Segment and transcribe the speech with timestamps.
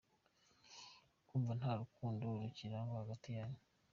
[1.27, 3.61] Kumva nta rukundo rukirangwa hagati yanyu.